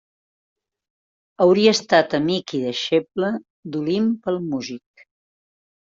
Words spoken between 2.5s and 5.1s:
i deixeble d'Olimp el músic.